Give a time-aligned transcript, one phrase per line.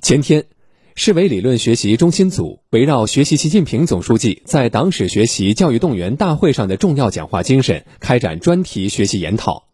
[0.00, 0.46] 前天，
[0.94, 9.64] 市委理论学习中心组围绕学习习近平总书记在党史学习教育动员大会上的重要讲话精神，开展专题学习研讨。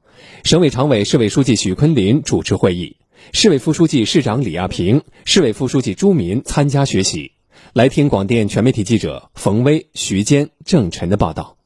[0.42, 2.96] 省委常委、市委书记许昆林主持会议，
[3.32, 7.32] 市委副书记、市长李亚平、市委副书记朱民参加学习。
[7.74, 11.56] 来听广电全媒体记者冯威、徐坚、郑晨的报道。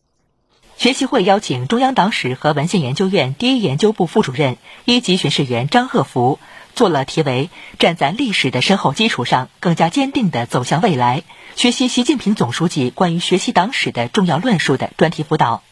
[0.77, 6.39] 学习会邀请中央党史和文献研究院第一研究部副主任、一级巡视员张鹤福。
[6.79, 7.51] 做了题为
[7.81, 11.25] “站在历史的深厚基础上，更加坚定地走向未来，
[11.57, 15.65] 学习习近平总书记关于学习党史的重要论述”的专题辅导。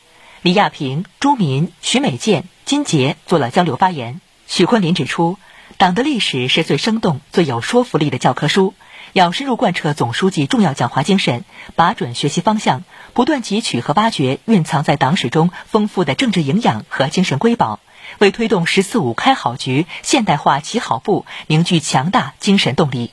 [0.43, 4.21] 李亚平、朱民、徐美健、金杰做了交流发言。
[4.49, 5.39] 许昆林指出，
[5.77, 8.75] 党的历史是最生动、最有说服力的教科书，
[9.13, 11.45] 要深入贯彻总书记重要讲话精神，
[11.77, 17.79] 把准学习方向，不断汲取和挖掘蕴藏在党史中丰富的政治营养和精神瑰宝。
[18.19, 23.11] 为推动“十四五”开好局、现代化起好步，凝聚强大精神动力。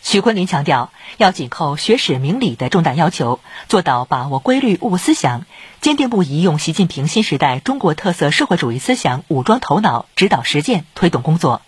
[0.00, 5.44] 徐昆林强调，要紧扣学史明理的重大要求，做到把握规律、悟思想，
[5.80, 11.62] 坚定不移用习近平新时代中国特色社会主义思想武装头脑，指导实践推动工作。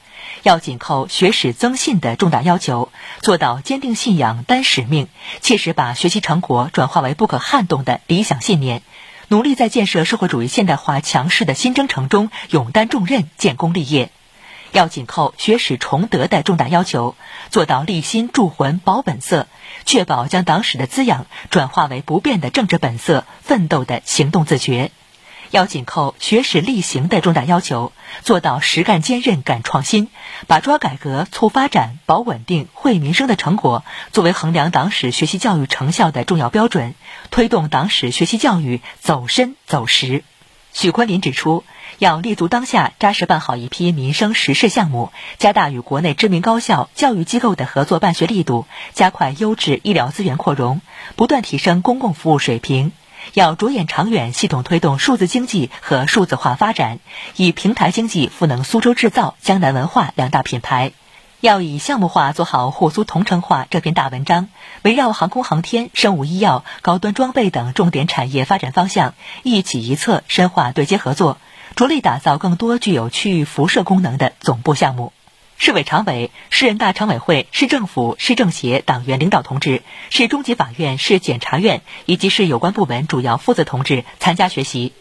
[0.44, 2.90] 要紧扣学史增信的重大要求，
[3.20, 5.08] 做到坚定信仰、担使命，
[5.40, 8.82] 切实把学习成果转化为不可撼动的理想信念。
[9.32, 14.10] 努力在建设社会主义现代化强势的新征程中勇担重任、建功立业，
[14.72, 17.14] 要紧扣学史崇德的重大要求，
[17.48, 19.46] 做到立心铸魂、保本色，
[19.86, 24.90] 确保将党史的滋养转化为不变的政治本色、奋斗的行动自觉。
[25.50, 30.08] 要紧扣学史力行的重大要求，做到实干坚韧、敢创新，
[30.46, 36.94] 把抓改革、促发展、保稳定、惠民生的成果作为衡量党史学习教育成效的重要标准，
[37.30, 40.22] 推动党史学习教育走深走实。
[40.72, 41.64] 许昆林指出，
[41.98, 50.80] 要立足当下，扎实办好一批民生实事项目，加大与国内知名高校、教育机构的合作办学力度，加快优质医疗资源扩容，
[51.16, 52.92] 不断提升公共服务水平。
[53.34, 56.98] 要着眼长远，系统推动数字经济和数字化发展，
[57.36, 60.92] 以平台经济赋能苏州制造、江南文化两大品牌。
[61.40, 64.48] 要以项目化做好沪苏同城化这篇大文章，
[64.82, 71.38] 围绕航空航天、生物医药、高端装备等重点产业发展方向，一起一策深化对接合作，
[71.76, 75.14] 着力打造更多具有区域辐射功能的总部项目。
[75.62, 84.94] 市委常委、市人大常委会、市政府、市政协党员领导同志、市中级法院、市检察院以及市有关部门主要负责同志参加学习。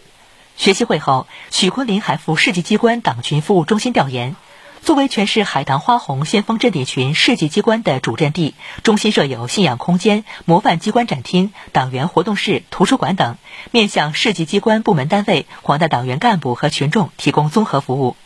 [0.57, 4.35] 学习会后，许昆林还赴市级机关党群服务中心调研。
[4.81, 8.53] 作为全市海棠花红先锋阵地群市级机关的主阵地，
[8.83, 13.37] 中心设有信仰空间、模范机关展厅、党员活动室、图书馆等，
[13.71, 18.17] 面向市级机关部门单位、广大党员干部和群众提供综合服务。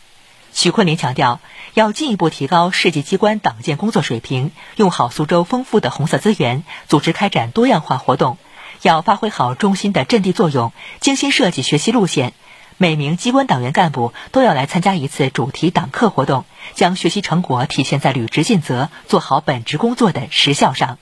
[0.54, 1.40] 徐昆林强调，
[1.74, 8.38] 要进一步提高市级机关党建工作水平，用好苏州丰富的红色资源，组织开展多样化活动。
[8.80, 12.32] 要发挥好中心的阵地作用，精心设计学习路线。
[12.76, 16.44] 每名机关党员干部都要来参加一次主题党课活动，
[16.74, 20.98] 将学习成果体现在履职尽责、做好本职工作的实效上。